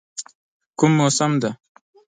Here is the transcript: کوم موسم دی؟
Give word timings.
کوم 0.79 0.91
موسم 0.99 1.31
دی؟ 1.41 1.51